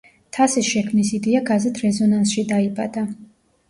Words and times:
თასის 0.37 0.67
შექმნის 0.69 1.13
იდეა 1.19 1.43
გაზეთ 1.53 1.85
რეზონანსში 1.87 2.49
დაიბადა. 2.57 3.09